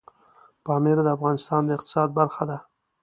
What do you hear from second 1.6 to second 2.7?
د اقتصاد برخه ده.